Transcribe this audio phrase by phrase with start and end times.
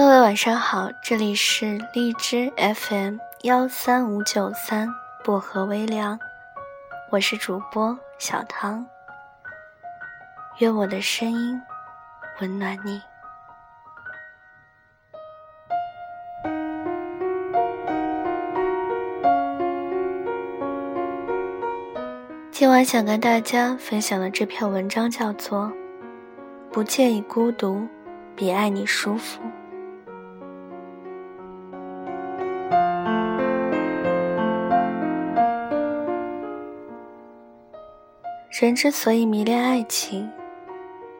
[0.00, 4.88] 各位晚上好，这里是荔枝 FM 幺三五九三
[5.22, 6.18] 薄荷微凉，
[7.10, 8.86] 我是主播小唐。
[10.56, 11.60] 愿我的声音
[12.40, 13.02] 温暖你。
[22.50, 25.66] 今晚想跟大家分享的这篇文章叫做
[26.72, 27.86] 《不介意孤独，
[28.34, 29.42] 比爱你舒服》。
[38.60, 40.30] 人之所以迷恋爱情，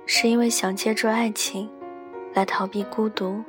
[0.05, 1.67] 是因为想借助爱情
[2.35, 3.43] 来逃避孤独，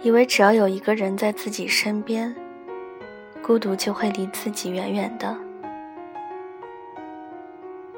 [0.00, 2.32] 以为只要有一个人在自己身边，
[3.42, 5.36] 孤独就会离自己远远的。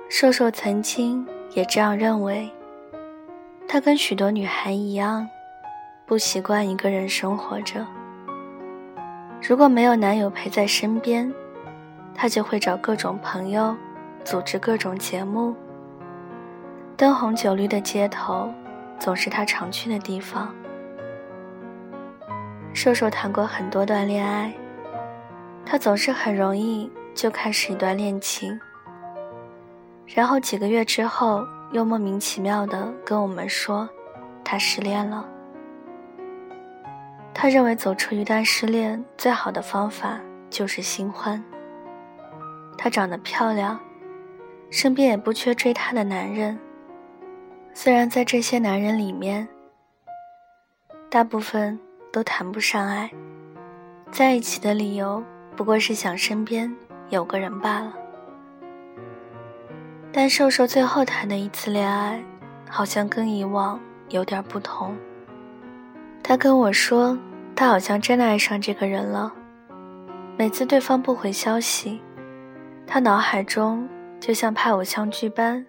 [0.08, 2.50] 瘦瘦曾经也这样认为，
[3.68, 5.28] 他跟许多女孩一样，
[6.06, 7.86] 不习惯一个人生活着。
[9.46, 11.30] 如果没有男友陪在身边，
[12.14, 13.76] 他就会找各种朋友。
[14.24, 15.54] 组织各种节目，
[16.96, 18.52] 灯红酒绿的街头
[18.98, 20.54] 总是他常去的地方。
[22.72, 24.52] 瘦瘦谈过很多段恋爱，
[25.66, 28.58] 他总是很容易就开始一段恋情，
[30.06, 33.88] 然后几个月之后又莫名其妙的跟我们说
[34.44, 35.26] 他失恋了。
[37.34, 41.42] 他认为走出一段失恋最好的方法就是新欢。
[42.78, 43.78] 她长得漂亮。
[44.72, 46.58] 身边也不缺追她的男人，
[47.74, 49.46] 虽然在这些男人里面，
[51.10, 51.78] 大部分
[52.10, 53.10] 都谈不上爱，
[54.10, 55.22] 在一起的理由
[55.54, 56.74] 不过是想身边
[57.10, 57.92] 有个人罢了。
[60.10, 62.24] 但瘦瘦最后谈的一次恋爱，
[62.66, 64.96] 好像跟以往有点不同。
[66.22, 67.18] 他跟我说，
[67.54, 69.34] 他好像真的爱上这个人了。
[70.38, 72.00] 每次对方不回消息，
[72.86, 73.86] 他脑海中。
[74.22, 75.66] 就像拍偶像剧般，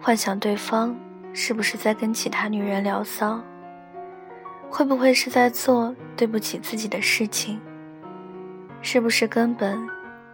[0.00, 0.96] 幻想对方
[1.34, 3.38] 是不是在跟其他女人聊骚，
[4.70, 7.60] 会不会是在做对不起自己的事情，
[8.80, 9.78] 是不是根本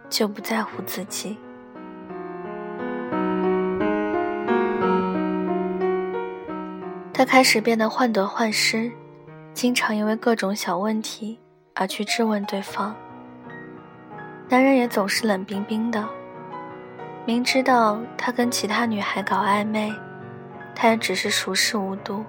[0.09, 1.37] 就不在乎自己。
[7.13, 8.89] 他开始变得患得患失，
[9.53, 11.37] 经常因为各种小问题
[11.73, 12.95] 而去质问对方。
[14.47, 16.18] 男人也总是冷冰冰的。
[17.29, 19.93] 明知道他跟其他女孩搞暧昧，
[20.73, 22.25] 他也只是熟视无睹。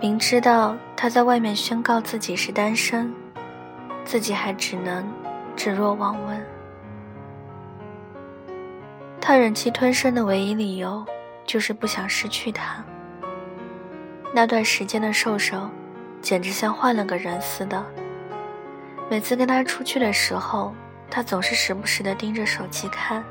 [0.00, 3.14] 明知道他在外面宣告自己是单身，
[4.04, 5.06] 自己还只能
[5.54, 6.44] 置若罔闻。
[9.20, 11.06] 他忍气吞声的唯一理由，
[11.46, 12.84] 就是不想失去他。
[14.34, 15.70] 那段时间的瘦瘦，
[16.20, 17.80] 简直像换了个人似的。
[19.08, 20.74] 每次跟他出去的时候，
[21.08, 23.24] 他总是时不时的盯着手机看。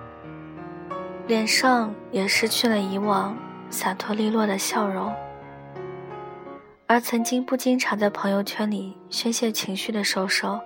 [1.27, 3.37] 脸上也失去了以往
[3.69, 5.13] 洒脱利落的笑容，
[6.87, 10.57] 而曾经不经常在朋友圈里宣泄情绪的瘦瘦，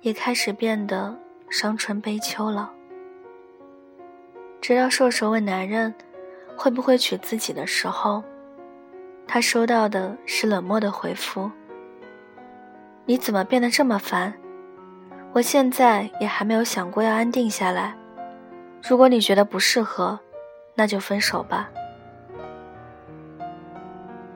[0.00, 1.14] 也开始变得
[1.50, 2.72] 伤春悲秋了。
[4.62, 5.94] 直到瘦瘦问男人
[6.56, 8.24] 会不会娶自己的时候，
[9.28, 11.50] 他收到的是冷漠的回复
[13.04, 14.32] ：“你怎么变得这么烦？
[15.34, 17.94] 我现在也还没有想过要安定下来。”
[18.88, 20.18] 如果你觉得不适合，
[20.74, 21.68] 那就分手吧。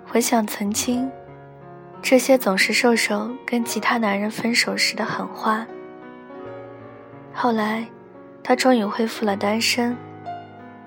[0.04, 1.08] 回想曾经，
[2.02, 5.64] 这些总是瘦瘦跟其他男人分手时的狠话。
[7.32, 7.86] 后来，
[8.42, 9.96] 他终于恢复了单身，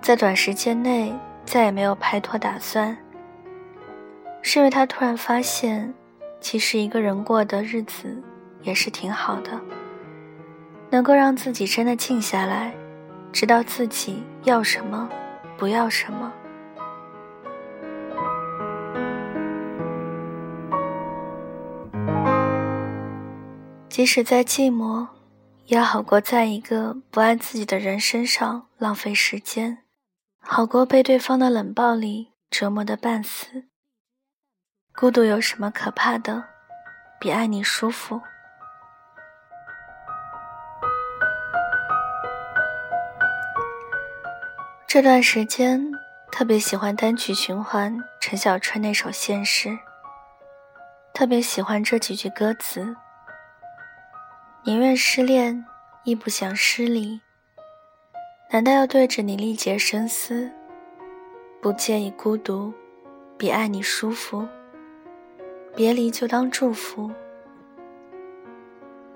[0.02, 1.14] 在短时间内
[1.46, 2.98] 再也没有拍拖打算。
[4.42, 5.94] 是因为他突然发现，
[6.42, 8.22] 其实一个人过的日子
[8.62, 9.52] 也是挺好的，
[10.90, 12.74] 能够让自己真的静下来。
[13.34, 15.10] 知道自己要什么，
[15.58, 16.32] 不要什么。
[23.90, 25.08] 即使再寂寞，
[25.66, 29.80] 也好过在一个不爱自己的人身上浪费时间，
[30.40, 33.66] 好过被对方的冷暴力折磨的半死。
[34.96, 36.44] 孤独有什么可怕的？
[37.20, 38.22] 比爱你舒服。
[44.94, 45.92] 这段时间
[46.32, 49.70] 特别喜欢单曲循环陈小春那首《现实》，
[51.16, 52.96] 特别喜欢这几句歌词：
[54.64, 55.66] 宁愿失恋，
[56.04, 57.20] 亦不想失礼。
[58.52, 60.52] 难道要对着你力竭声嘶？
[61.60, 62.72] 不介意孤独，
[63.36, 64.48] 比爱你舒服。
[65.76, 67.12] 别离就当祝福。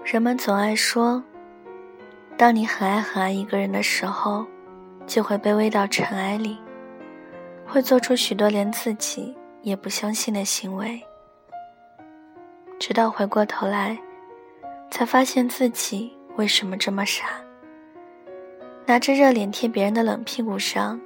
[0.03, 1.23] 人们总爱说，
[2.35, 4.47] 当你很爱很爱一个人的时候，
[5.07, 6.59] 就会卑微到尘埃里，
[7.65, 11.01] 会做出许多连自己也不相信的行为，
[12.77, 13.97] 直到回过头来，
[14.91, 17.25] 才发现自己为什么这么傻，
[18.85, 20.99] 拿着热脸贴别人的冷屁股上，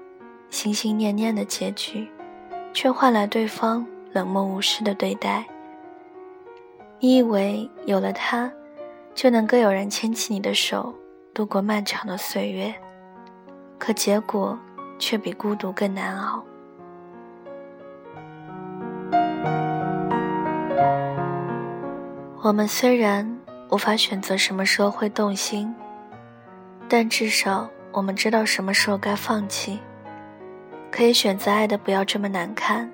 [0.50, 2.09] 心心念念的结局，
[2.74, 5.45] 却换来对方冷漠无视的对待。
[7.00, 8.51] 你以为有了他。
[9.13, 10.95] 就能够有人牵起你的手，
[11.33, 12.74] 度过漫长的岁月，
[13.81, 14.56] 可结果
[15.00, 16.44] 却比孤独更难熬。
[22.44, 23.39] 我们虽然
[23.72, 25.74] 无法选择什么时候会动心，
[26.88, 29.80] 但至少我们知道什么时候该放弃，
[30.92, 32.88] 可以选择爱的不要这么难看。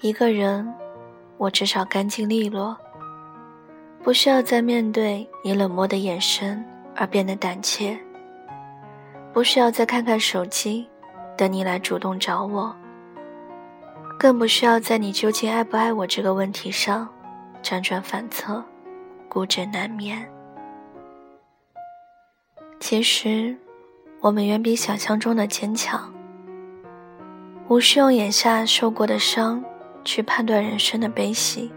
[0.00, 0.66] 一个人，
[1.36, 2.74] 我至少干净利落。
[4.02, 6.64] 不需要再面对你冷漠的眼神
[6.94, 7.98] 而变得胆怯，
[9.36, 10.88] 不需要再看看手机，
[11.36, 12.74] 等你来主动找我，
[14.18, 17.06] 更不需要在你究竟爱不爱我这个问题上
[17.62, 18.64] 辗转反侧，
[19.28, 20.26] 孤枕难眠。
[22.80, 23.54] 其实，
[24.20, 26.10] 我们远比想象中的坚强，
[27.68, 29.62] 无需用眼下受过的伤
[30.02, 31.70] 去判断人生的悲喜。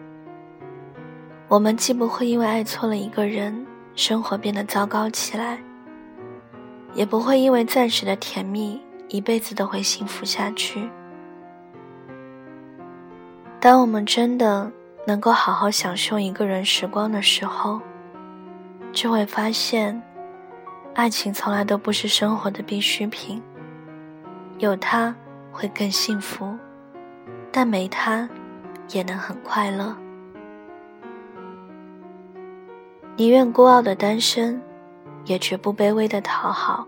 [1.50, 5.62] 我们既不会因为爱错了一个人，生活变得糟糕起来，
[6.94, 10.90] 也不会因为暂时的甜蜜，一辈子都会幸福下去。
[13.60, 14.72] 当我们真的
[15.06, 17.80] 能够好好享受一个人时光的时候，
[18.92, 20.02] 就会发现，
[20.94, 23.42] 爱情从来都不是生活的必需品。
[24.58, 25.16] 有他
[25.52, 26.58] 会更幸福，
[27.52, 28.28] 但没他，
[28.90, 29.96] 也能很快乐。
[33.16, 34.62] 宁愿孤傲的单身，
[35.30, 36.88] 也绝不卑微的讨好。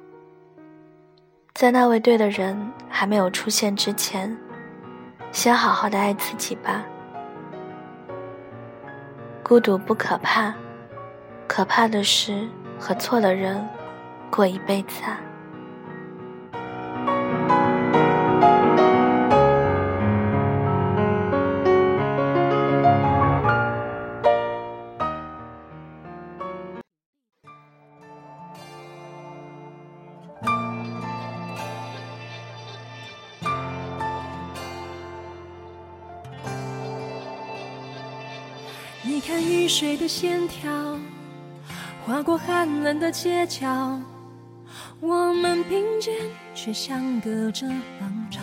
[1.54, 2.58] 在那位对的人
[2.90, 4.36] 还没有出现之前，
[5.32, 6.84] 先好好的爱自己吧。
[9.44, 10.52] 孤独不可怕，
[11.48, 12.48] 可怕的是
[12.80, 13.64] 和错的人
[14.32, 15.22] 过一辈子啊。
[39.04, 40.72] 你看雨水的线条，
[42.06, 44.00] 划过寒冷的街角，
[45.00, 46.14] 我们并肩
[46.54, 48.42] 却相隔着浪潮。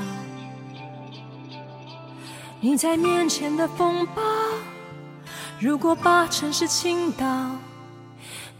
[2.60, 4.22] 你在面前的风暴，
[5.60, 7.52] 如果把城市倾倒，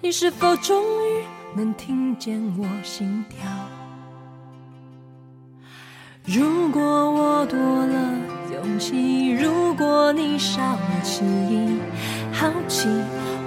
[0.01, 1.25] 你是否终于
[1.57, 3.41] 能听见我心跳？
[6.25, 8.15] 如果我多了
[8.65, 11.79] 勇气，如果你少了迟疑。
[12.33, 12.89] 好奇，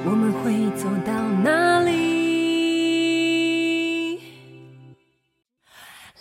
[0.06, 1.12] 我们会走到
[1.44, 1.92] 哪里？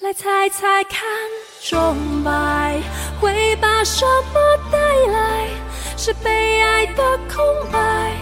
[0.00, 1.00] 来猜猜看，
[1.62, 2.80] 钟摆
[3.20, 4.04] 会把什
[4.34, 4.40] 么
[4.72, 4.78] 带
[5.12, 5.46] 来？
[5.96, 8.16] 是被爱的空白，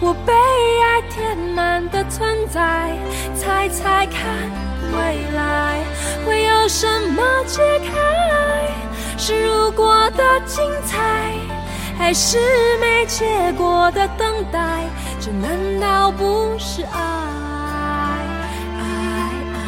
[0.00, 2.96] 或被爱填满的存在？
[3.36, 4.50] 猜猜看，
[4.92, 5.84] 未来
[6.26, 8.69] 会有什么解开？
[9.20, 10.98] 是如果的精彩。
[11.98, 12.38] 还是
[12.80, 14.88] 没结果的等待，
[15.20, 16.98] 这难道不是爱？
[18.78, 18.82] 爱
[19.52, 19.58] 爱，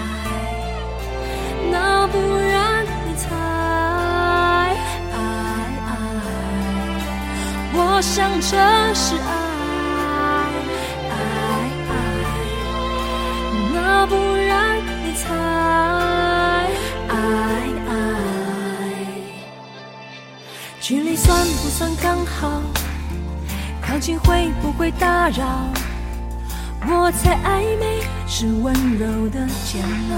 [1.71, 3.29] 那不然你猜？
[3.37, 5.15] 爱
[5.87, 5.95] 爱，
[7.75, 8.57] 我想这
[8.95, 9.42] 是爱。
[21.83, 22.63] 算刚好？
[23.85, 25.67] 靠近会不会打扰？
[26.87, 30.15] 我猜暧昧是温柔的煎熬。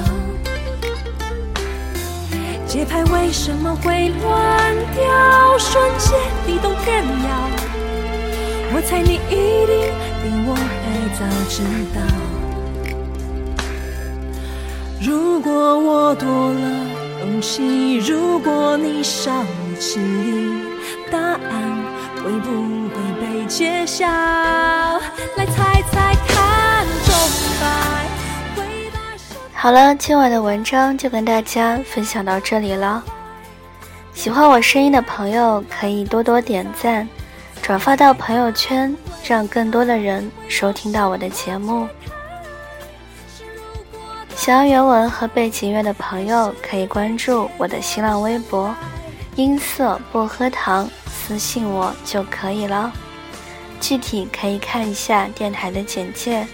[2.66, 5.58] 节拍为什么会乱掉？
[5.58, 6.86] 瞬间你都更
[7.24, 7.48] 要。
[8.74, 9.88] 我猜你一定
[10.20, 10.54] 比我
[10.84, 10.84] 还
[11.16, 11.62] 早知
[11.94, 11.98] 道。
[15.00, 16.60] 如果我多了
[17.20, 19.46] 勇气，如果你少了
[19.80, 20.63] 迟疑。
[21.14, 21.38] 答案
[22.16, 24.04] 会不会被揭晓？
[24.04, 26.84] 来猜猜看，
[29.54, 33.00] 好了，今晚的文章就跟大家分享到这里了。
[34.12, 37.08] 喜欢我声音的朋友可以多多点赞，
[37.62, 38.92] 转发到朋友圈，
[39.24, 41.86] 让更多的人收听到我的节目。
[44.34, 48.74] 想要原文和背景乐的朋友可以关注我的新浪微博
[49.36, 50.90] “音色薄荷糖”，
[51.26, 52.92] 私信我就可以了。
[53.80, 56.46] 具体可以看一下电台的简介。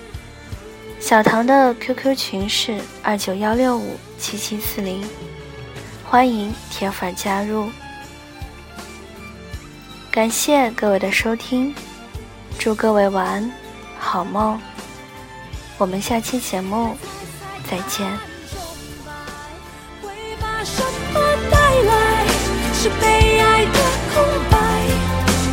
[1.01, 5.05] 小唐的 QQ 群是二九幺六五七七四零。
[6.05, 7.71] 欢迎铁粉加入，
[10.11, 11.75] 感谢各位的收听，
[12.59, 13.53] 祝各位晚安，
[13.99, 14.61] 好梦，
[15.79, 16.97] 我们下期节目
[17.71, 18.11] 再见。
[24.13, 24.57] 空白，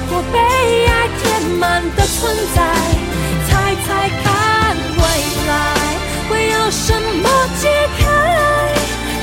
[0.09, 0.37] 我被
[0.87, 1.23] 爱填
[1.59, 2.57] 满的存在？
[3.47, 3.49] 猜
[3.85, 3.87] 猜
[4.23, 4.25] 看，
[4.97, 5.03] 未
[5.47, 5.51] 来
[6.29, 7.25] 会有什么
[7.61, 7.63] 解
[7.99, 8.05] 开？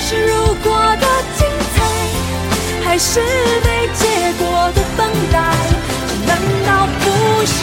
[0.00, 0.66] 是如果
[1.00, 1.76] 的精彩，
[2.84, 3.20] 还是
[3.64, 4.02] 没结
[4.38, 5.00] 果的等
[5.32, 5.36] 待？
[6.26, 6.30] 难
[6.66, 7.04] 道不
[7.44, 7.56] 是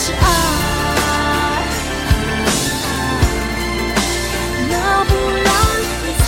[0.00, 0.16] 是爱。
[4.70, 4.72] 那
[5.04, 5.10] 不
[5.42, 5.50] 然
[6.04, 6.26] 你猜？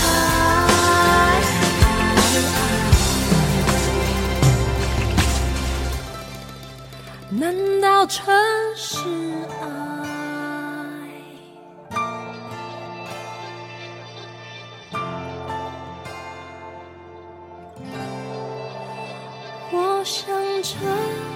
[7.31, 7.41] 难
[7.81, 8.19] 道真
[8.77, 8.99] 是
[9.61, 9.63] 爱？
[19.73, 20.27] 我想
[20.61, 21.30] 这。